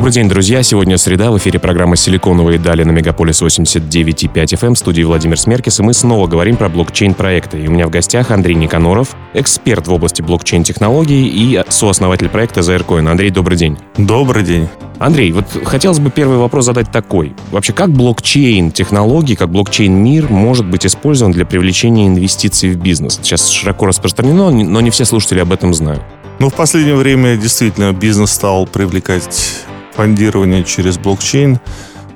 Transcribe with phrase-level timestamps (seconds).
[0.00, 0.62] Добрый день, друзья.
[0.62, 1.30] Сегодня среда.
[1.30, 4.72] В эфире программа «Силиконовые дали» на Мегаполис 89,5 FM.
[4.72, 5.78] В студии Владимир Смеркис.
[5.78, 7.62] И мы снова говорим про блокчейн-проекты.
[7.62, 13.10] И у меня в гостях Андрей Никаноров, эксперт в области блокчейн-технологий и сооснователь проекта ZRCoin.
[13.10, 13.76] Андрей, добрый день.
[13.98, 14.68] Добрый день.
[14.98, 17.34] Андрей, вот хотелось бы первый вопрос задать такой.
[17.50, 23.20] Вообще, как блокчейн-технологии, как блокчейн-мир может быть использован для привлечения инвестиций в бизнес?
[23.22, 26.02] Сейчас широко распространено, но не все слушатели об этом знают.
[26.38, 29.66] Ну, в последнее время действительно бизнес стал привлекать
[30.00, 31.60] фондирование через блокчейн.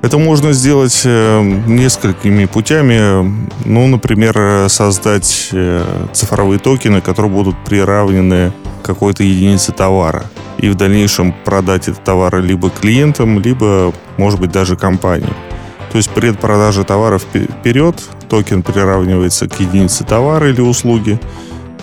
[0.01, 3.47] Это можно сделать э, несколькими путями.
[3.67, 5.85] Ну, например, создать э,
[6.15, 10.25] цифровые токены, которые будут приравнены какой-то единице товара.
[10.57, 15.35] И в дальнейшем продать этот товар либо клиентам, либо, может быть, даже компании.
[15.93, 21.21] То есть предпродажа товара вперед, токен приравнивается к единице товара или услуги,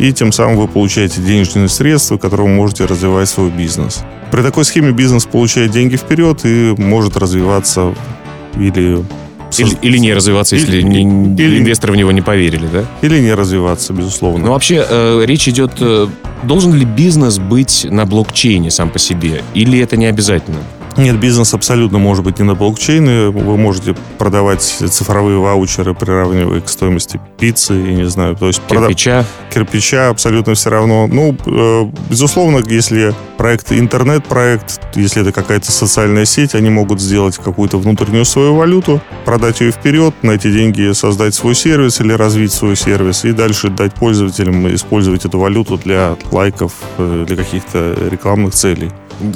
[0.02, 4.03] и тем самым вы получаете денежные средства, которые вы можете развивать свой бизнес.
[4.31, 7.94] При такой схеме бизнес получает деньги вперед и может развиваться
[8.55, 9.03] или
[9.57, 12.85] или, или не развиваться, если или, не, или, инвесторы в него не поверили, да?
[13.02, 14.45] Или не развиваться, безусловно.
[14.45, 16.07] Ну, вообще, э, речь идет, э,
[16.44, 20.59] должен ли бизнес быть на блокчейне сам по себе, или это не обязательно?
[20.97, 23.30] Нет, бизнес абсолютно может быть не на блокчейне.
[23.30, 28.36] Вы можете продавать цифровые ваучеры, приравнивая к стоимости пиццы, я не знаю.
[28.36, 29.25] То есть кирпича.
[29.50, 29.66] Прода...
[29.66, 31.08] Кирпича абсолютно все равно.
[31.08, 37.78] Ну, э, безусловно, если проект интернет-проект, если это какая-то социальная сеть, они могут сделать какую-то
[37.78, 42.75] внутреннюю свою валюту, продать ее вперед, на эти деньги создать свой сервис или развить свой
[42.75, 48.92] сервис, и дальше дать пользователям использовать эту валюту для лайков, э, для каких-то рекламных целей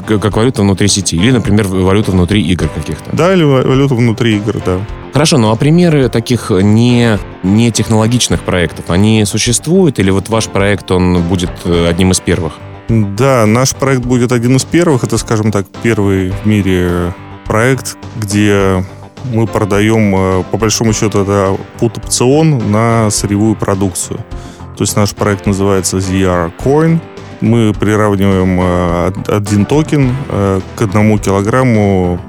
[0.07, 1.15] как валюта внутри сети.
[1.15, 3.15] Или, например, валюта внутри игр каких-то.
[3.15, 4.79] Да, или валюта внутри игр, да.
[5.13, 9.99] Хорошо, ну а примеры таких не, не технологичных проектов, они существуют?
[9.99, 12.53] Или вот ваш проект, он будет э, одним из первых?
[12.89, 15.03] Да, наш проект будет один из первых.
[15.03, 17.13] Это, скажем так, первый в мире
[17.45, 18.85] проект, где
[19.33, 24.19] мы продаем, э, по большому счету, это пут-опцион на сырьевую продукцию.
[24.77, 26.99] То есть наш проект называется ZR Coin–
[27.45, 32.19] мы приравниваем э, один токен э, к одному килограмму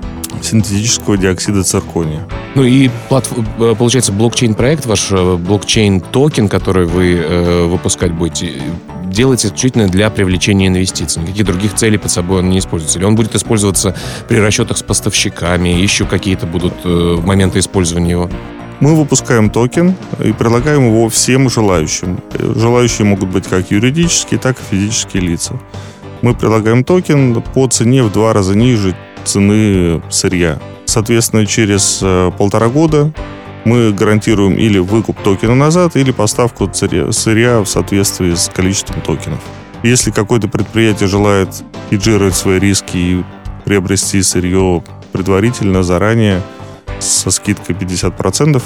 [0.43, 2.29] синтетического диоксида циркония.
[2.55, 8.53] Ну и э, получается блокчейн-проект, ваш блокчейн-токен, который вы выпускать будете,
[9.05, 11.23] делается исключительно для привлечения инвестиций.
[11.23, 12.99] Никаких других целей под собой он не используется.
[12.99, 13.97] Или он будет использоваться
[14.29, 18.31] при расчетах с поставщиками, еще какие-то будут моменты использования его?
[18.81, 22.21] Мы выпускаем токен и предлагаем его всем желающим.
[22.39, 25.59] Желающие могут быть как юридические, так и физические лица.
[26.21, 28.95] Мы предлагаем токен по цене в два раза ниже
[29.25, 30.59] цены сырья.
[30.85, 33.13] Соответственно, через э, полтора года
[33.65, 39.41] мы гарантируем или выкуп токена назад, или поставку сырья в соответствии с количеством токенов.
[39.83, 41.49] Если какое-то предприятие желает
[41.91, 43.25] хеджировать свои риски и
[43.65, 46.43] приобрести сырье предварительно, заранее–
[47.09, 48.63] со скидкой 50%.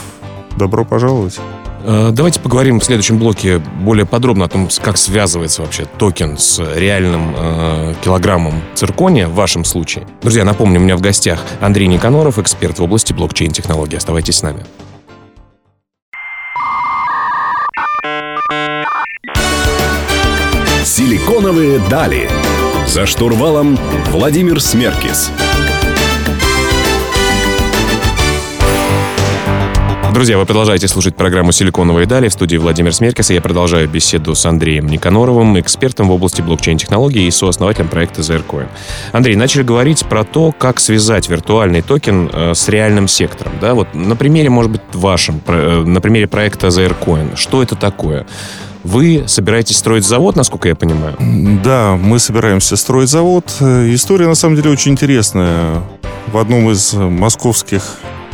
[0.56, 1.38] Добро пожаловать.
[1.82, 6.58] Э, давайте поговорим в следующем блоке более подробно о том, как связывается вообще токен с
[6.76, 10.06] реальным э, килограммом циркония в вашем случае.
[10.22, 13.96] Друзья, напомню, у меня в гостях Андрей Никаноров, эксперт в области блокчейн-технологий.
[13.96, 14.64] Оставайтесь с нами.
[20.84, 22.28] Силиконовые дали.
[22.86, 23.78] За штурвалом
[24.10, 25.30] Владимир Смеркис.
[30.12, 34.34] Друзья, вы продолжаете слушать программу «Силиконовые дали» в студии Владимир Смеркес, и я продолжаю беседу
[34.34, 38.66] с Андреем Никаноровым, экспертом в области блокчейн-технологий и сооснователем проекта ZRCoin.
[39.12, 43.52] Андрей, начали говорить про то, как связать виртуальный токен э, с реальным сектором.
[43.60, 43.74] Да?
[43.74, 47.36] Вот на примере, может быть, вашем, э, на примере проекта ZRCoin.
[47.36, 48.26] Что это такое?
[48.82, 51.14] Вы собираетесь строить завод, насколько я понимаю?
[51.62, 53.44] Да, мы собираемся строить завод.
[53.60, 55.84] Э, история, на самом деле, очень интересная.
[56.26, 57.82] В одном из московских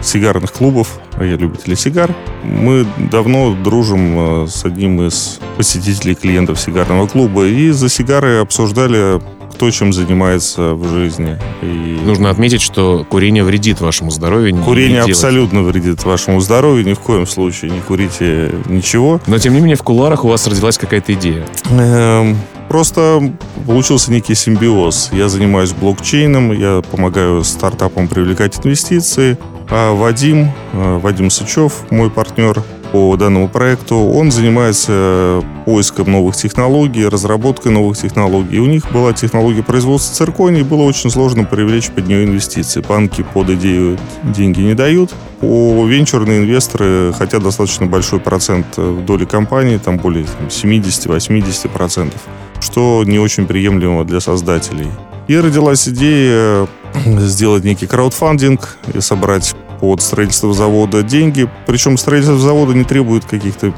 [0.07, 2.15] сигарных клубов, а я любитель сигар.
[2.43, 9.21] Мы давно дружим э, с одним из посетителей клиентов сигарного клуба и за сигары обсуждали
[9.57, 11.39] кто чем занимается в жизни.
[11.63, 11.99] И...
[12.05, 14.55] Нужно отметить, что курение вредит вашему здоровью.
[14.63, 16.85] Курение абсолютно вредит вашему здоровью.
[16.85, 19.19] Ни в коем случае не курите ничего.
[19.27, 21.47] Но, тем не менее, в куларах у вас родилась какая-то идея.
[21.71, 22.37] Эм,
[22.69, 23.33] просто
[23.67, 25.09] получился некий симбиоз.
[25.13, 29.39] Я занимаюсь блокчейном, я помогаю стартапам привлекать инвестиции.
[29.69, 37.07] А Вадим, э, Вадим Сычев, мой партнер, по данному проекту, он занимается поиском новых технологий,
[37.07, 38.59] разработкой новых технологий.
[38.59, 42.81] у них была технология производства циркония, и было очень сложно привлечь под нее инвестиции.
[42.81, 45.13] Банки под идею деньги не дают.
[45.41, 52.13] По венчурные инвесторы хотят достаточно большой процент доли компании, там более 70-80%,
[52.61, 54.89] что не очень приемлемо для создателей.
[55.29, 56.69] И родилась идея
[57.05, 61.49] сделать некий краудфандинг и собрать под строительство завода деньги.
[61.67, 63.73] Причем строительство завода не требует каких-то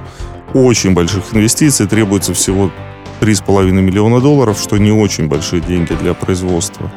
[0.54, 2.70] очень больших инвестиций, требуется всего
[3.20, 6.90] 3,5 миллиона долларов, что не очень большие деньги для производства.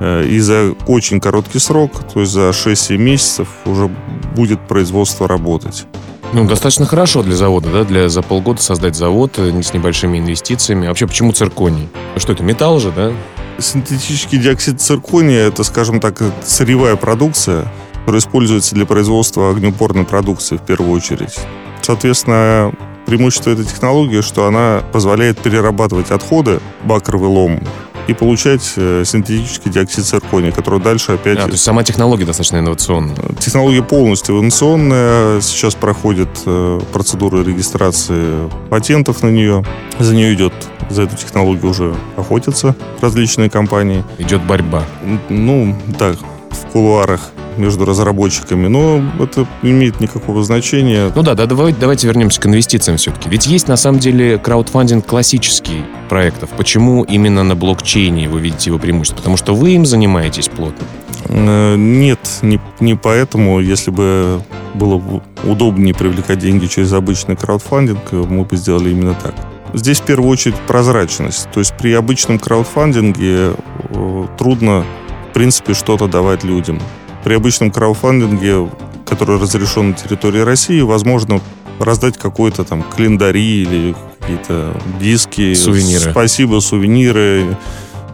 [0.00, 3.90] Э, и за очень короткий срок, то есть за 6-7 месяцев уже
[4.34, 5.86] будет производство работать.
[6.34, 7.84] Ну, достаточно хорошо для завода, да?
[7.84, 10.86] Для за полгода создать завод э, с небольшими инвестициями.
[10.86, 11.88] А вообще, почему цирконий?
[12.16, 13.12] Что это, металл же, да?
[13.58, 17.66] Синтетический диоксид циркония– это, скажем так, сырьевая продукция,
[18.00, 21.36] которая используется для производства огнеупорной продукции в первую очередь.
[21.82, 22.72] Соответственно,
[23.06, 27.60] преимущество этой технологии, что она позволяет перерабатывать отходы, бакровый лом,
[28.06, 31.38] и получать э, синтетический диоксид циркония, который дальше опять...
[31.38, 33.16] А, то есть сама технология достаточно инновационная.
[33.38, 35.42] Технология полностью инновационная.
[35.42, 39.62] Сейчас проходит э, процедура регистрации патентов на нее.
[39.98, 40.54] За нее идет,
[40.90, 44.04] за эту технологию уже охотятся различные компании.
[44.18, 44.84] Идет борьба.
[45.28, 46.16] Ну, так,
[46.50, 51.10] в кулуарах между разработчиками, но это не имеет никакого значения.
[51.14, 53.28] Ну да, да давай, давайте вернемся к инвестициям все-таки.
[53.28, 56.50] Ведь есть на самом деле краудфандинг классический проектов.
[56.56, 59.18] Почему именно на блокчейне вы видите его преимущество?
[59.18, 60.86] Потому что вы им занимаетесь плотно.
[61.24, 63.60] Э, нет, не, не поэтому.
[63.60, 64.40] Если бы
[64.74, 65.02] было
[65.44, 69.34] удобнее привлекать деньги через обычный краудфандинг, мы бы сделали именно так.
[69.74, 71.50] Здесь в первую очередь прозрачность.
[71.50, 73.52] То есть при обычном краудфандинге
[73.90, 74.84] э, трудно,
[75.30, 76.80] в принципе, что-то давать людям.
[77.24, 78.70] При обычном краудфандинге,
[79.04, 81.40] который разрешен на территории России, возможно
[81.78, 85.54] раздать какой-то там календари или какие-то диски.
[85.54, 86.10] Сувениры.
[86.10, 87.56] Спасибо, сувениры.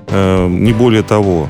[0.08, 1.48] Э, не более того.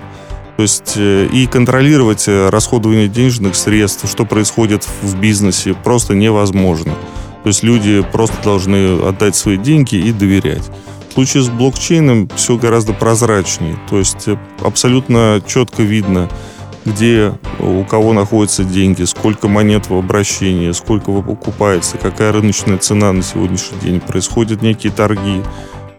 [0.56, 6.94] То есть э, и контролировать расходование денежных средств, что происходит в бизнесе, просто невозможно.
[7.44, 10.62] То есть люди просто должны отдать свои деньги и доверять.
[11.10, 13.78] В случае с блокчейном все гораздо прозрачнее.
[13.88, 14.28] То есть
[14.62, 16.30] абсолютно четко видно,
[16.86, 23.22] где у кого находятся деньги, сколько монет в обращении, сколько покупается, какая рыночная цена на
[23.22, 24.00] сегодняшний день.
[24.00, 25.42] Происходят некие торги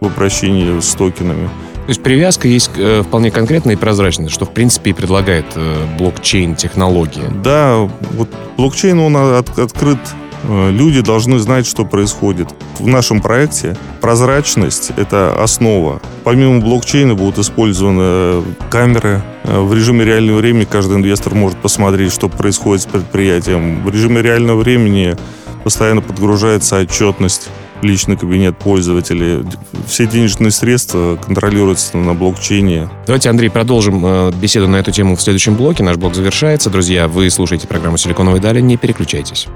[0.00, 1.46] в обращении с токенами.
[1.46, 5.86] То есть привязка есть э, вполне конкретная и прозрачная, что в принципе и предлагает э,
[5.96, 7.30] блокчейн-технология.
[7.44, 12.48] Да, вот блокчейн, он от, открыт Э, люди должны знать, что происходит.
[12.78, 16.00] В нашем проекте прозрачность– это основа.
[16.24, 19.22] Помимо блокчейна будут использованы э, камеры.
[19.44, 23.84] Э, в режиме реального времени каждый инвестор может посмотреть, что происходит с предприятием.
[23.84, 25.16] В режиме реального времени
[25.64, 27.48] постоянно подгружается отчетность
[27.82, 29.44] личный кабинет пользователей.
[29.86, 32.88] Все денежные средства контролируются на блокчейне.
[33.06, 35.82] Давайте, Андрей, продолжим беседу на эту тему в следующем блоке.
[35.82, 36.70] Наш блок завершается.
[36.70, 38.60] Друзья, вы слушаете программу «Силиконовые дали».
[38.60, 39.46] Не переключайтесь.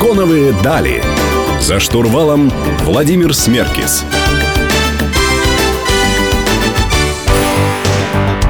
[0.00, 1.02] «Силиконовые дали».
[1.60, 2.50] За штурвалом
[2.84, 4.02] Владимир Смеркис.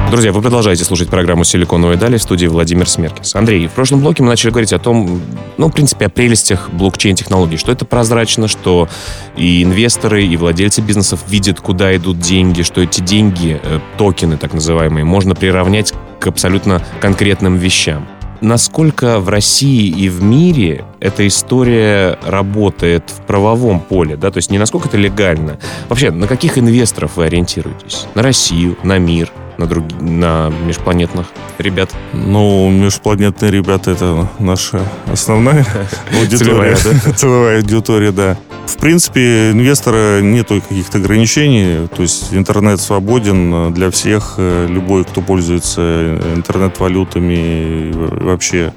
[0.09, 3.35] Друзья, вы продолжаете слушать программу «Силиконовые дали» в студии Владимир Смеркис.
[3.35, 5.21] Андрей, в прошлом блоке мы начали говорить о том,
[5.57, 8.87] ну, в принципе, о прелестях блокчейн-технологий, что это прозрачно, что
[9.35, 14.53] и инвесторы, и владельцы бизнесов видят, куда идут деньги, что эти деньги, э, токены так
[14.53, 18.07] называемые, можно приравнять к абсолютно конкретным вещам
[18.41, 24.51] насколько в России и в мире эта история работает в правовом поле, да, то есть
[24.51, 25.59] не насколько это легально.
[25.87, 28.07] Вообще, на каких инвесторов вы ориентируетесь?
[28.15, 29.85] На Россию, на мир, на, друг...
[29.99, 31.91] на межпланетных ребят?
[32.13, 34.81] Ну, межпланетные ребята— это наша
[35.11, 35.65] основная
[36.19, 36.75] аудитория.
[37.15, 38.37] Целевая аудитория, да.
[38.71, 46.19] В принципе, инвестора нету каких-то ограничений, то есть интернет свободен для всех, любой, кто пользуется
[46.35, 47.91] интернет-валютами
[48.23, 48.73] вообще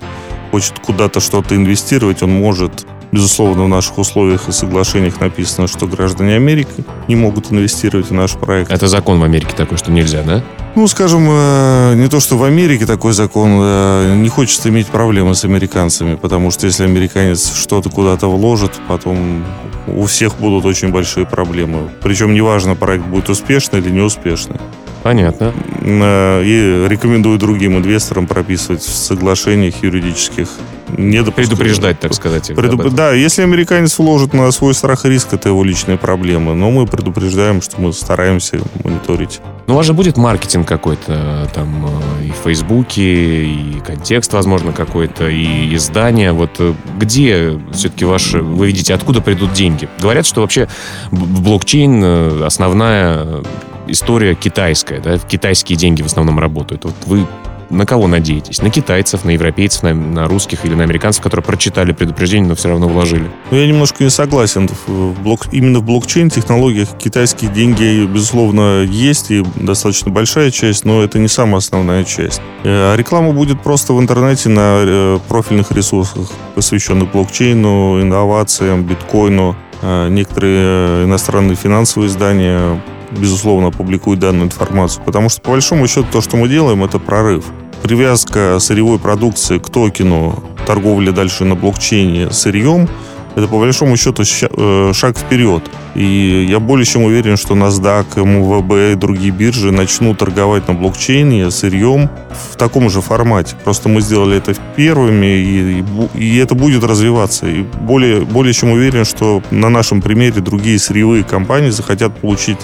[0.51, 6.35] хочет куда-то что-то инвестировать, он может Безусловно, в наших условиях и соглашениях написано, что граждане
[6.35, 8.73] Америки не могут инвестировать в наш проект.
[8.73, 10.43] Это закон в Америке такой, что нельзя, да?
[10.77, 15.37] Ну, скажем, э, не то, что в Америке такой закон, э, не хочется иметь проблемы
[15.37, 19.45] с американцами, потому что если американец что-то куда-то вложит, потом
[19.87, 21.91] у всех будут очень большие проблемы.
[22.03, 24.57] Причем неважно, проект будет успешный или неуспешный.
[25.05, 25.55] Понятно.
[25.83, 30.49] Э, и рекомендую другим инвесторам прописывать в соглашениях юридических
[30.97, 32.53] не Предупреждать, так сказать.
[32.55, 32.91] Предуп...
[32.91, 36.55] Да, если американец вложит на свой страх и риск, это его личные проблемы.
[36.55, 39.41] Но мы предупреждаем, что мы стараемся мониторить.
[39.67, 44.73] Ну, у вас же будет маркетинг какой-то там э, и в Фейсбуке, и контекст, возможно,
[44.73, 46.33] какой-то, и издание.
[46.33, 49.89] Вот э, где все-таки ваши, вы видите, откуда придут деньги?
[50.01, 50.69] Говорят, что вообще
[51.11, 53.43] блокчейн основная
[53.87, 56.85] история китайская, да, китайские деньги в основном работают.
[56.85, 57.27] Вот вы
[57.71, 58.63] на кого надеетесь?
[58.63, 62.69] На китайцев, на европейцев, на, на русских или на американцев, которые прочитали предупреждение, но все
[62.69, 63.31] равно вложили?
[63.51, 64.69] Ну, я немножко не согласен.
[64.87, 71.19] В блок, именно в блокчейн-технологиях китайские деньги, безусловно, есть, и достаточно большая часть, но это
[71.19, 72.41] не самая основная часть.
[72.65, 79.57] А реклама будет просто в интернете на э, профильных ресурсах, посвященных блокчейну, инновациям, биткоину.
[79.83, 82.81] Э, некоторые иностранные финансовые издания
[83.19, 85.03] безусловно, публикуют данную информацию.
[85.05, 87.45] Потому что, по большому счету, то, что мы делаем, это прорыв.
[87.83, 92.89] Привязка сырьевой продукции к токену, торговля дальше на блокчейне сырьем,
[93.37, 95.63] это, по большому счету, э, шаг вперед.
[95.97, 101.51] И я более чем уверен, что NASDAQ, МВБ и другие биржи начнут торговать на блокчейне
[101.51, 102.09] сырьем
[102.53, 103.57] в таком же формате.
[103.65, 107.47] Просто мы сделали это первыми, и, и, и это будет развиваться.
[107.47, 112.59] И более, более чем уверен, что на нашем примере другие сырьевые компании захотят получить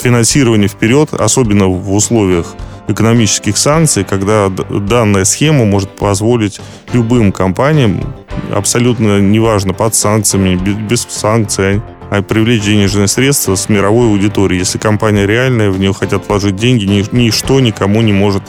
[0.00, 2.54] финансирование вперед, особенно в условиях
[2.88, 6.60] экономических санкций, когда данная схема может позволить
[6.92, 8.14] любым компаниям,
[8.52, 14.58] абсолютно неважно, под санкциями, без санкций, а привлечь денежные средства с мировой аудитории.
[14.58, 18.42] Если компания реальная, в нее хотят вложить деньги, ничто никому не может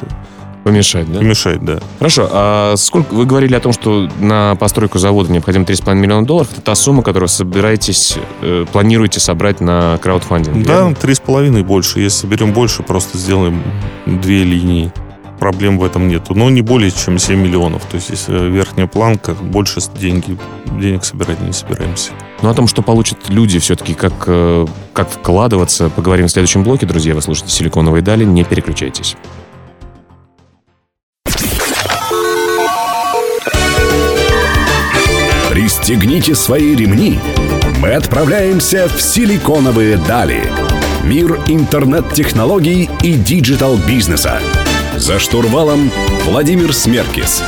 [0.64, 1.20] Помешать, да?
[1.20, 1.80] Помешать, да.
[1.98, 2.30] Хорошо.
[2.32, 6.50] А сколько вы говорили о том, что на постройку завода необходимо 3,5 миллиона долларов?
[6.52, 10.66] Это та сумма, которую собираетесь, э, планируете собрать на краудфандинг?
[10.66, 12.00] Да, 3,5 больше.
[12.00, 13.64] Если берем больше, просто сделаем
[14.06, 14.92] две линии.
[15.40, 16.36] Проблем в этом нету.
[16.36, 17.84] Но не более чем 7 миллионов.
[17.86, 20.38] То есть, если верхняя планка, больше деньги,
[20.80, 22.12] денег собирать не собираемся.
[22.44, 26.86] Ну, о том, что получат люди все-таки, как, э, как вкладываться, поговорим в следующем блоке.
[26.86, 28.24] Друзья, вы слушаете «Силиконовые дали».
[28.24, 29.18] Не переключайтесь.
[35.62, 37.20] Пристегните свои ремни.
[37.82, 40.42] Мы отправляемся в силиконовые дали.
[41.04, 44.40] Мир интернет-технологий и digital-бизнеса.
[44.98, 45.92] За штурвалом
[46.26, 47.44] Владимир Смеркис.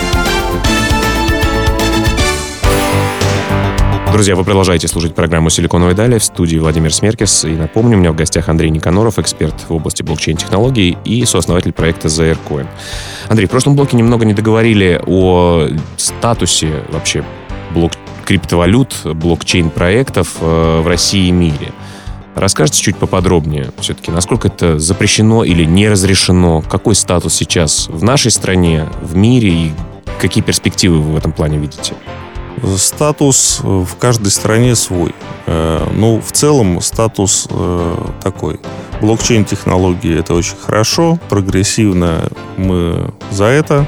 [4.12, 7.46] Друзья, вы продолжаете слушать программу «Силиконовые дали» в студии Владимир Смеркис.
[7.46, 12.10] И напомню, у меня в гостях Андрей Никаноров, эксперт в области блокчейн-технологий и сооснователь проекта
[12.10, 12.67] ZRCoin.
[13.27, 15.67] Андрей, в прошлом блоке немного не договорили о
[15.98, 17.25] статусе вообще
[17.74, 17.93] блок
[18.25, 21.72] криптовалют, блокчейн-проектов э, в России и мире.
[22.36, 28.32] Расскажите чуть поподробнее все-таки, насколько это запрещено или не разрешено, какой статус сейчас в нашей
[28.32, 29.72] стране, в мире и
[30.20, 31.94] какие перспективы вы в этом плане видите?
[32.77, 35.13] Статус в каждой стране свой.
[35.46, 38.60] Э, ну, в целом статус э, такой.
[39.01, 43.86] Блокчейн-технологии это очень хорошо, прогрессивно мы за это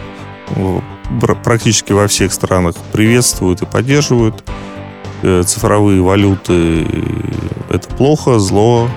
[1.44, 4.44] практически во всех странах приветствуют и поддерживают.
[5.22, 6.88] Э, цифровые валюты–
[7.70, 8.90] это плохо, зло.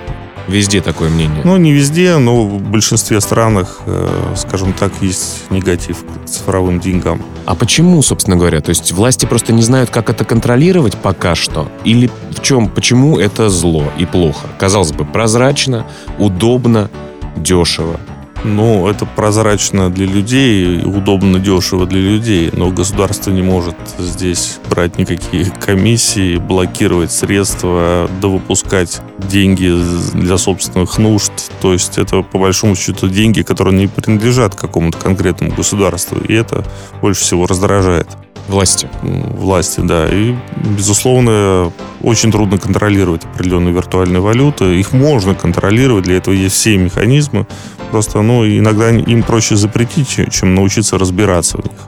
[0.49, 1.43] Везде такое мнение.
[1.45, 7.23] Ну, не везде, но в большинстве странах, э, скажем так, есть негатив к цифровым деньгам.
[7.45, 8.63] А почему, собственно говоря?
[8.63, 11.71] То есть власти просто не знают, как это контролировать пока что?
[11.85, 14.47] Или в чем, почему это зло и плохо?
[14.59, 15.87] Казалось бы, прозрачно,
[16.19, 16.91] удобно,
[17.37, 18.01] дешево.
[18.45, 24.97] Ну, это прозрачно для людей, удобно, дешево для людей, но государство не может здесь брать
[24.97, 29.73] никакие комиссии, блокировать средства, довыпускать деньги
[30.15, 31.33] для собственных нужд.
[31.61, 36.65] То есть это, по большому счету, деньги, которые не принадлежат какому-то конкретному государству, и это
[37.01, 38.07] больше всего раздражает.
[38.49, 38.89] Власти.
[39.03, 40.09] Власти, да.
[40.09, 40.35] И,
[40.77, 41.71] безусловно,
[42.03, 44.81] очень трудно контролировать определенные виртуальные валюты.
[44.81, 47.47] Их можно контролировать, для этого есть все механизмы.
[47.91, 51.79] Просто, ну, иногда им проще запретить, чем научиться разбираться в них.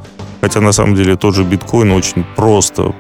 [0.41, 2.95] Хотя, на самом деле, тот же биткоин очень просто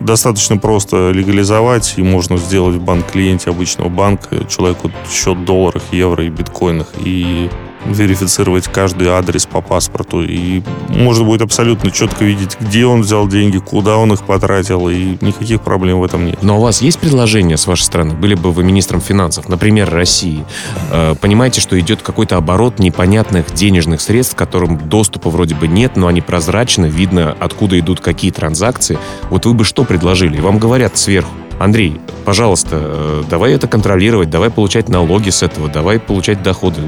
[0.00, 6.24] достаточно просто легализовать, и можно сделать в банк-клиенте обычного банка человеку счет в долларах, евро
[6.24, 6.88] и биткоинах.
[7.04, 7.48] И
[7.92, 10.22] верифицировать каждый адрес по паспорту.
[10.22, 15.16] И можно будет абсолютно четко видеть, где он взял деньги, куда он их потратил, и
[15.20, 16.42] никаких проблем в этом нет.
[16.42, 18.14] Но у вас есть предложение с вашей стороны?
[18.14, 20.44] Были бы вы министром финансов, например, России.
[20.90, 25.96] Э, понимаете, что идет какой-то оборот непонятных денежных средств, к которым доступа вроде бы нет,
[25.96, 28.98] но они прозрачны, видно, откуда идут какие транзакции.
[29.30, 30.40] Вот вы бы что предложили?
[30.40, 35.98] Вам говорят сверху, Андрей, пожалуйста, э, давай это контролировать, давай получать налоги с этого, давай
[35.98, 36.82] получать доходы.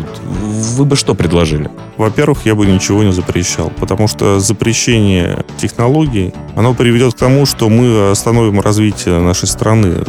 [0.59, 1.71] Вы бы что предложили?
[1.97, 7.69] Во-первых, я бы ничего не запрещал, потому что запрещение технологий, оно приведет к тому, что
[7.69, 10.05] мы остановим развитие нашей страны.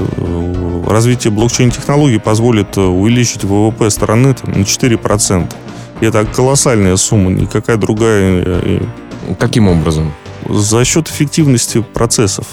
[0.87, 5.53] Развитие блокчейн-технологий позволит увеличить ВВП страны там, на 4%.
[6.01, 8.43] И это колоссальная сумма, никакая другая.
[8.45, 8.81] Э,
[9.37, 10.11] Каким образом?
[10.47, 12.47] За счет эффективности процессов.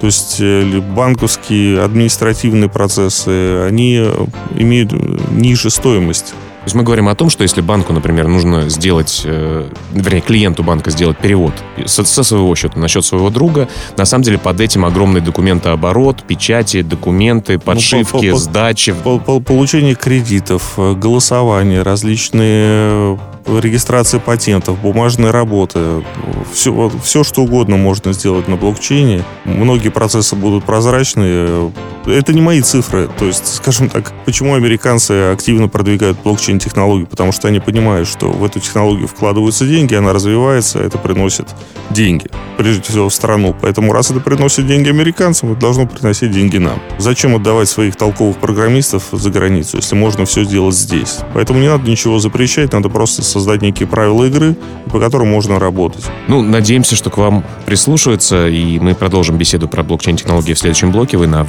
[0.00, 4.92] То есть э, банковские административные процессы, они э, имеют
[5.30, 6.34] ниже стоимость.
[6.62, 10.62] То есть мы говорим о том, что если банку, например, нужно сделать, э, вернее, клиенту
[10.62, 11.52] банка сделать перевод
[11.86, 16.22] со, со своего счета на счет своего друга, на самом деле под этим огромный документооборот,
[16.22, 18.92] печати, документы, подшивки, ну, по, по, сдачи.
[18.92, 26.04] По, по, получение кредитов, э, голосование, различные э, регистрации патентов, бумажные работы,
[26.52, 29.24] все, все что угодно можно сделать на блокчейне.
[29.44, 31.72] Многие процессы будут прозрачные.
[32.06, 33.08] Это не мои цифры.
[33.18, 38.30] То есть, скажем так, почему американцы активно продвигают блокчейн блокчейн-технологию, потому что они понимают, что
[38.30, 41.48] в эту технологию вкладываются деньги, она развивается, это приносит
[41.90, 43.54] деньги, прежде всего в страну.
[43.60, 46.80] Поэтому раз это приносит деньги американцам, это должно приносить деньги нам.
[46.98, 51.18] Зачем отдавать своих толковых программистов за границу, если можно все сделать здесь?
[51.34, 54.56] Поэтому не надо ничего запрещать, надо просто создать некие правила игры,
[54.90, 56.04] по которым можно работать.
[56.28, 61.16] Ну, надеемся, что к вам прислушаются, и мы продолжим беседу про блокчейн-технологии в следующем блоке.
[61.16, 61.44] Вы на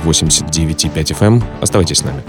[0.50, 1.26] 89,5 FM.
[1.26, 1.44] Эм.
[1.62, 2.22] Оставайтесь с нами.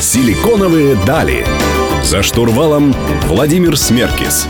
[0.00, 1.46] Силиконовые дали.
[2.02, 2.94] За штурвалом
[3.26, 4.46] Владимир Смеркис.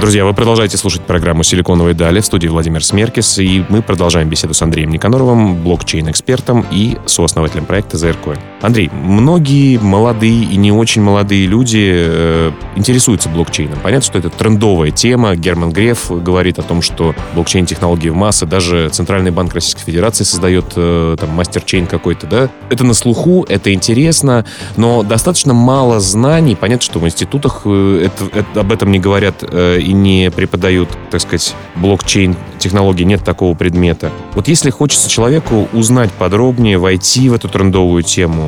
[0.00, 4.52] Друзья, вы продолжаете слушать программу «Силиконовые дали» в студии Владимир Смеркис, и мы продолжаем беседу
[4.52, 8.38] с Андреем Никаноровым, блокчейн-экспертом и сооснователем проекта ZRCoin.
[8.62, 13.78] Андрей, многие молодые и не очень молодые люди э, интересуются блокчейном.
[13.82, 15.36] Понятно, что это трендовая тема.
[15.36, 20.72] Герман Греф говорит о том, что блокчейн-технологии в массы, даже Центральный банк Российской Федерации создает
[20.76, 22.48] э, там мастер-чейн какой-то, да?
[22.70, 24.46] Это на слуху, это интересно,
[24.76, 26.56] но достаточно мало знаний.
[26.56, 30.88] Понятно, что в институтах э, это, это, об этом не говорят э, и не преподают,
[31.10, 34.10] так сказать, блокчейн-технологии, нет такого предмета.
[34.32, 38.45] Вот если хочется человеку узнать подробнее, войти в эту трендовую тему,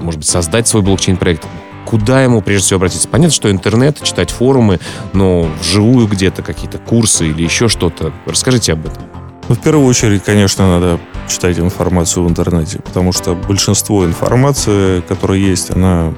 [0.00, 1.46] может быть, создать свой блокчейн-проект,
[1.84, 3.08] куда ему прежде всего обратиться?
[3.08, 4.80] Понятно, что интернет, читать форумы,
[5.12, 8.12] но вживую где-то какие-то курсы или еще что-то.
[8.26, 9.02] Расскажите об этом.
[9.48, 15.38] Ну, в первую очередь, конечно, надо читать информацию в интернете, потому что большинство информации, которая
[15.38, 16.12] есть, она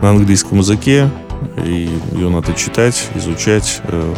[0.00, 1.10] на английском языке,
[1.64, 3.80] и ее надо читать, изучать.
[3.84, 4.14] Э,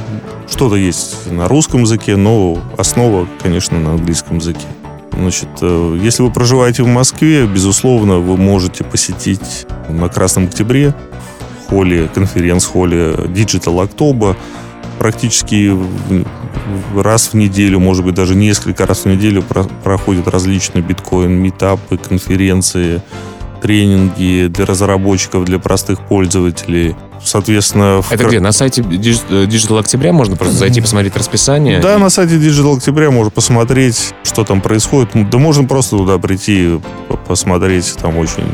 [0.49, 4.67] что-то есть на русском языке, но основа, конечно, на английском языке.
[5.13, 10.95] Значит, э, если вы проживаете в Москве, безусловно, вы можете посетить на Красном Октябре
[11.69, 14.37] холле, конференц-холле Digital October.
[14.99, 15.75] Практически
[16.95, 19.43] раз в неделю, может быть, даже несколько раз в неделю
[19.83, 23.03] проходят различные биткоин-метапы, конференции,
[23.61, 26.97] тренинги для разработчиков, для простых пользователей.
[27.23, 28.03] Соответственно...
[28.11, 28.29] Это в...
[28.29, 28.41] где?
[28.41, 31.81] На сайте Digital Октября можно просто зайти посмотреть расписание?
[31.81, 31.99] Да, и...
[31.99, 35.11] на сайте Digital Октября можно посмотреть, что там происходит.
[35.31, 36.81] Да можно просто туда прийти,
[37.27, 37.95] посмотреть.
[38.01, 38.45] Там очень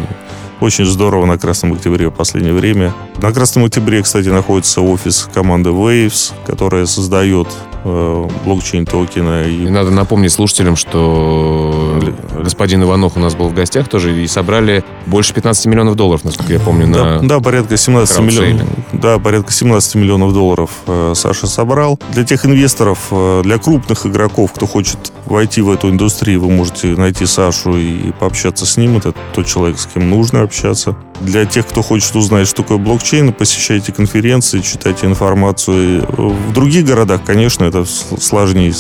[0.61, 2.95] очень здорово на Красном Октябре в последнее время.
[3.21, 7.49] На Красном Октябре, кстати, находится офис команды Waves, которая создает
[7.87, 9.51] э, блокчейн-токены.
[9.51, 9.65] И...
[9.65, 12.01] и надо напомнить слушателям, что
[12.43, 16.53] господин Иванов у нас был в гостях тоже и собрали больше 15 миллионов долларов, насколько
[16.53, 18.67] я помню, да, на Да, порядка 17 миллионов.
[19.01, 22.01] Да, порядка 17 миллионов долларов э, Саша собрал.
[22.13, 26.89] Для тех инвесторов, э, для крупных игроков, кто хочет войти в эту индустрию, вы можете
[26.89, 28.97] найти Сашу и пообщаться с ним.
[28.97, 30.97] Это тот человек, с кем нужно общаться.
[31.21, 36.07] Для тех, кто хочет узнать, что такое блокчейн, посещайте конференции, читайте информацию.
[36.09, 38.73] В других городах, конечно, это сложнее.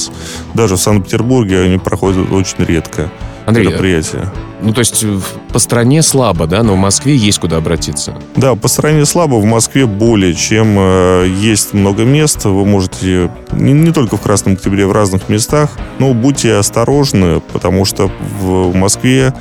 [0.55, 3.11] Даже в Санкт-Петербурге они проходят очень редко.
[3.47, 4.33] Андрей, мероприятия.
[4.61, 5.05] Ну, то есть
[5.53, 8.17] по стране слабо, да, но в Москве есть куда обратиться.
[8.35, 12.45] Да, по стране слабо, в Москве более чем э, есть много мест.
[12.45, 17.85] Вы можете не, не только в Красном Октябре, в разных местах, но будьте осторожны, потому
[17.85, 19.33] что в Москве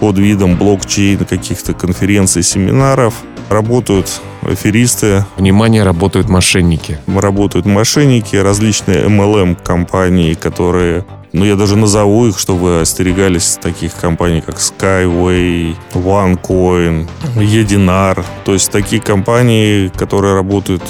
[0.00, 3.14] под видом блокчейн, каких-то конференций, семинаров
[3.48, 5.24] работают аферисты.
[5.36, 6.98] Внимание, работают мошенники.
[7.06, 14.42] Работают мошенники, различные MLM-компании, которые ну, я даже назову их, чтобы вы остерегались таких компаний,
[14.42, 18.22] как Skyway, OneCoin, Edinar.
[18.44, 20.82] То есть такие компании, которые работают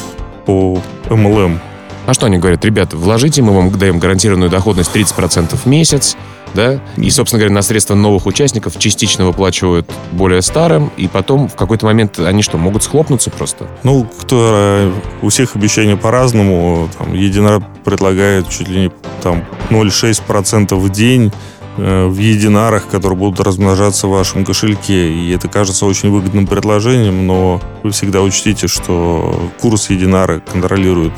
[0.45, 1.59] по MLM.
[2.07, 2.65] А что они говорят?
[2.65, 6.17] Ребята, вложите, мы вам даем гарантированную доходность 30% в месяц,
[6.55, 6.81] да?
[6.97, 11.87] И, собственно говоря, на средства новых участников частично выплачивают более старым, и потом в какой-то
[11.87, 13.69] момент они что, могут схлопнуться просто?
[13.83, 16.89] Ну, кто, э, у всех обещания по-разному.
[16.99, 21.33] Там, Единорог предлагает чуть ли не там 0,6% в день
[21.77, 25.13] э, в единарах, которые будут размножаться в вашем кошельке.
[25.13, 31.13] И это кажется очень выгодным предложением, но вы всегда учтите, что курс единара контролирует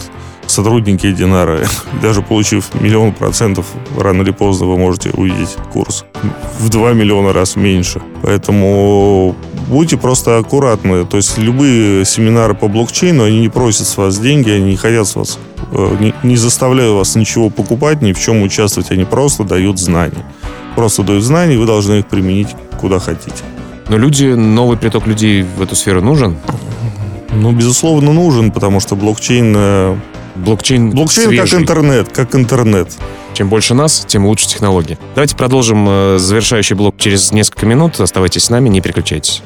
[0.46, 1.61] сотрудники Динара,
[2.02, 3.66] даже получив миллион процентов,
[3.98, 6.04] рано или поздно вы можете увидеть курс
[6.59, 8.00] в 2 миллиона раз меньше.
[8.22, 9.35] Поэтому
[9.68, 11.04] будьте просто аккуратны.
[11.04, 15.07] То есть любые семинары по блокчейну, они не просят с вас деньги, они не хотят
[15.07, 15.38] с вас,
[15.72, 18.90] э, не, не заставляют вас ничего покупать, ни в чем участвовать.
[18.90, 20.24] Они просто дают знания.
[20.74, 22.48] Просто дают знания, и вы должны их применить
[22.80, 23.44] куда хотите.
[23.88, 26.37] Но люди, новый приток людей в эту сферу нужен?
[27.33, 29.96] Ну, безусловно, нужен, потому что блокчейн э,
[30.35, 31.51] Блокчейн Блокчейн свежий.
[31.51, 32.88] как интернет, как интернет.
[33.35, 34.99] Чем больше нас, тем лучше технологии.
[35.14, 37.99] Давайте продолжим э, завершающий блок через несколько минут.
[38.01, 39.42] Оставайтесь с нами, не переключайтесь.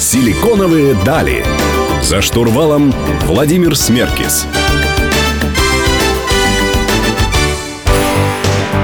[0.00, 1.44] Силиконовые дали.
[2.02, 2.94] За штурвалом
[3.26, 4.46] Владимир Смеркис.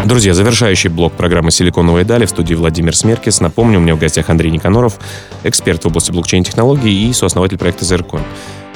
[0.05, 3.41] Друзья, завершающий блок программы «Силиконовые дали» в студии Владимир Смеркис.
[3.41, 4.99] Напомню, у меня в гостях Андрей Никаноров,
[5.45, 8.21] эксперт в области блокчейн-технологий и сооснователь проекта Zercoin.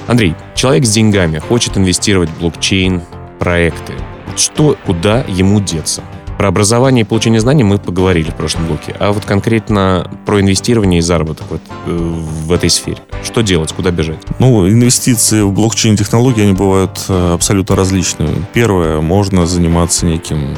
[0.07, 3.93] Андрей, человек с деньгами хочет инвестировать в блокчейн-проекты.
[4.37, 6.03] Что, куда ему деться?
[6.39, 8.97] Про образование и получение знаний мы поговорили в прошлом блоке.
[8.99, 12.99] А вот конкретно про инвестирование и заработок вот, э, в этой сфере.
[13.23, 14.25] Что делать, куда бежать?
[14.39, 18.31] Ну, инвестиции в блокчейн-технологии, они бывают э, абсолютно различные.
[18.55, 20.57] Первое, можно заниматься неким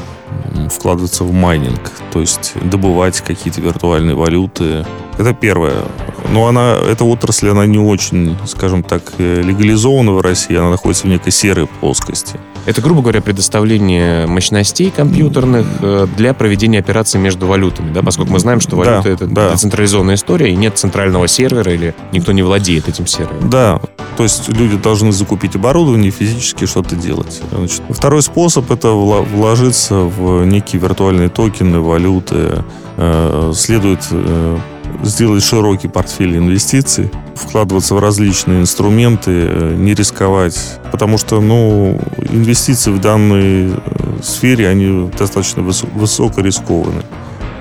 [0.69, 4.85] вкладываться в майнинг, то есть добывать какие-то виртуальные валюты.
[5.17, 5.83] Это первое.
[6.31, 11.07] Но она, эта отрасль, она не очень, скажем так, э, легализована в России, она находится
[11.07, 12.39] в некой серой плоскости.
[12.65, 18.39] Это, грубо говоря, предоставление мощностей компьютерных э, для проведения операций между валютами, да, поскольку мы
[18.39, 19.51] знаем, что валюта да, это да.
[19.51, 23.49] децентрализованная история, и нет центрального сервера, или никто не владеет этим сервером.
[23.49, 23.81] Да,
[24.21, 27.41] то есть люди должны закупить оборудование, физически что-то делать.
[27.51, 32.63] Значит, второй способ это вложиться в некие виртуальные токены, валюты.
[32.97, 34.59] Э, следует э,
[35.01, 40.79] сделать широкий портфель инвестиций, вкладываться в различные инструменты, э, не рисковать.
[40.91, 41.99] Потому что, ну,
[42.31, 43.73] инвестиции в данной
[44.21, 47.01] сфере, они достаточно высоко рискованы.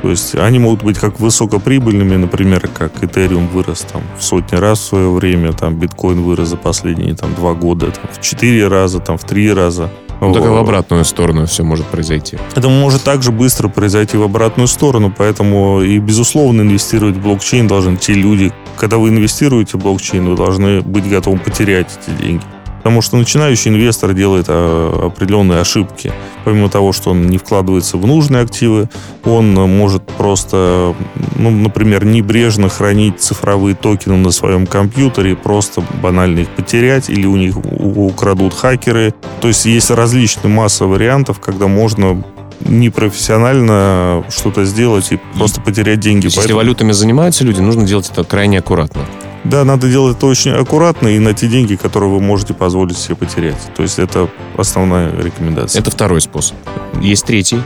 [0.02, 4.78] То есть они могут быть как высокоприбыльными, например, как Ethereum вырос там в сотни раз
[4.80, 9.00] в свое время, там биткоин вырос за последние там два года там, в четыре раза,
[9.00, 9.90] там в три раза.
[10.20, 12.36] Ну, так и в обратную сторону все может произойти.
[12.54, 17.96] Это может также быстро произойти в обратную сторону, поэтому и, безусловно, инвестировать в блокчейн должны
[17.96, 22.44] те люди, когда вы инвестируете в блокчейн, вы должны быть готовы потерять эти деньги.
[22.82, 26.12] Потому что начинающий инвестор делает а, определенные ошибки.
[26.44, 28.88] Помимо того, что он не вкладывается в нужные активы,
[29.24, 30.94] он может просто,
[31.36, 37.36] ну, например, небрежно хранить цифровые токены на своем компьютере, просто банально их потерять, или у
[37.36, 39.14] них украдут хакеры.
[39.40, 42.24] То есть есть различные масса вариантов, когда можно
[42.60, 46.26] непрофессионально что-то сделать и просто потерять деньги.
[46.26, 46.42] Поэтому...
[46.42, 49.02] Если валютами занимаются люди, нужно делать это крайне аккуратно.
[49.44, 53.16] Да, надо делать это очень аккуратно и на те деньги, которые вы можете позволить себе
[53.16, 53.58] потерять.
[53.74, 55.80] То есть это основная рекомендация.
[55.80, 56.56] Это второй способ.
[57.00, 57.60] Есть третий.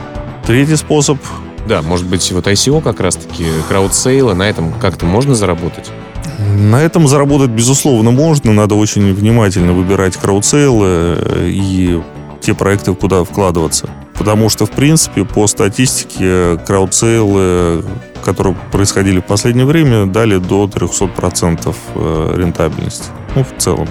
[0.45, 1.17] Третий способ.
[1.67, 5.91] Да, может быть, вот ICO как раз-таки, краудсейлы, на этом как-то можно заработать?
[6.39, 8.53] На этом заработать, безусловно, можно.
[8.53, 12.01] Надо очень внимательно выбирать краудсейлы и
[12.41, 13.89] те проекты, куда вкладываться.
[14.13, 17.83] Потому что, в принципе, по статистике, краудсейлы,
[18.25, 23.09] которые происходили в последнее время, дали до 300% э, рентабельности.
[23.35, 23.87] Ну, в целом.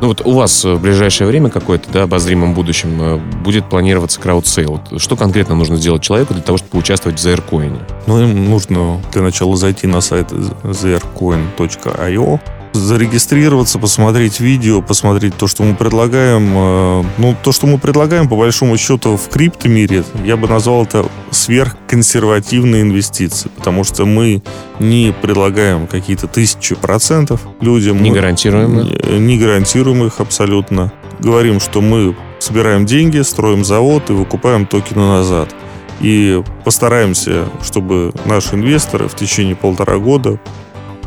[0.00, 4.80] Ну вот у вас в ближайшее время какое-то, да, обозримом будущем э, будет планироваться краудсейл.
[4.96, 7.78] Что конкретно нужно сделать человеку для того, чтобы поучаствовать в ZRCoin?
[8.06, 12.40] Ну, им нужно для начала зайти на сайт zrcoin.io,
[12.72, 16.52] зарегистрироваться, посмотреть видео, посмотреть то, что мы предлагаем.
[16.54, 21.06] Э, ну, то, что мы предлагаем, по большому счету, в криптомире, я бы назвал это
[21.30, 24.42] сверхконсервативные инвестиции, потому что мы
[24.78, 28.02] не предлагаем какие-то тысячи процентов людям.
[28.02, 29.06] Не гарантируем их?
[29.06, 30.92] Не, не гарантируем их абсолютно.
[31.18, 35.54] Говорим, что мы собираем деньги, строим завод и выкупаем токены назад.
[36.00, 40.40] И постараемся, чтобы наши инвесторы в течение полтора года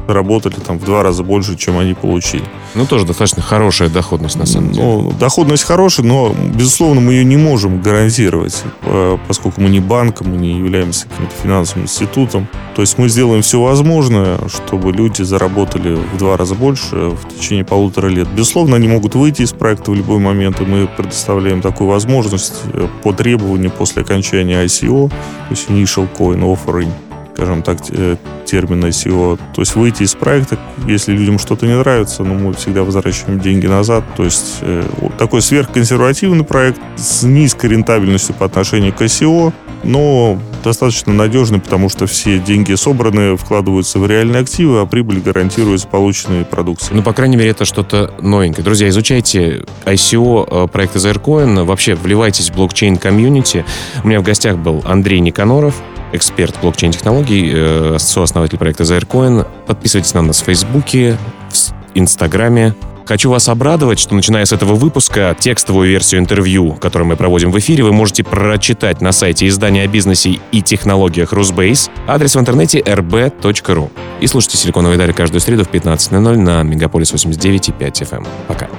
[0.08, 2.44] работали там в два раза больше, чем они получили.
[2.76, 4.86] Ну, тоже достаточно хорошая доходность, на самом деле.
[4.86, 10.22] Ну, доходность хорошая, но, безусловно, мы ее не можем гарантировать, э, поскольку мы не банк,
[10.22, 12.48] мы не являемся каким-то финансовым институтом.
[12.76, 17.66] То есть мы сделаем все возможное, чтобы люди заработали в два раза больше в течение
[17.66, 18.28] полутора лет.
[18.30, 22.88] Безусловно, они могут выйти из проекта в любой момент, и мы предоставляем такую возможность э,
[23.04, 25.16] по требованию после окончания ICO, то
[25.50, 26.92] есть Initial Coin Offering
[27.34, 28.16] скажем так, э,
[28.46, 29.40] термина ICO.
[29.56, 33.68] То есть выйти из проекта, если людям что-то не нравится, ну, мы всегда возвращаем деньги
[33.68, 34.04] назад.
[34.16, 34.84] То есть э,
[35.18, 39.52] такой сверхконсервативный проект с низкой рентабельностью по отношению к ICO,
[39.84, 45.88] но достаточно надежный, потому что все деньги собраны, вкладываются в реальные активы, а прибыль гарантируется
[45.88, 46.96] полученной продукцией.
[46.96, 48.64] Ну, по крайней мере, это что-то новенькое.
[48.64, 53.66] Друзья, изучайте ICO э, проекта ZRCoin, вообще вливайтесь в блокчейн-community.
[54.04, 55.76] У меня в гостях был Андрей Никаноров,
[56.14, 59.46] эксперт блокчейн-технологий, э, сооснователь проекта Zercoin.
[59.68, 61.18] Подписывайтесь на нас в Фейсбуке,
[61.50, 62.74] в Инстаграме.
[63.06, 67.60] Хочу вас обрадовать, что начиная с этого выпуска текстовую версию интервью, которую мы проводим в
[67.60, 72.80] эфире, вы можете прочитать на сайте издания о бизнесе и технологиях Rusbase, адрес в интернете
[72.80, 73.92] rb.ru.
[74.22, 78.26] И слушайте «Силиконовые дали» каждую среду в 15.00 на Мегаполис 89.5 FM.
[78.48, 78.70] Пока.